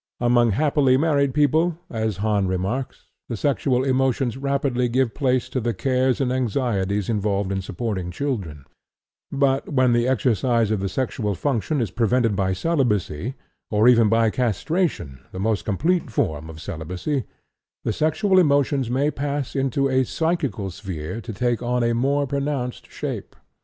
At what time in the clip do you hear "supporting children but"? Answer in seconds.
7.61-9.71